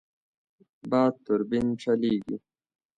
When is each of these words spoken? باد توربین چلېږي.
باد 0.89 1.13
توربین 1.25 1.65
چلېږي. 1.81 2.35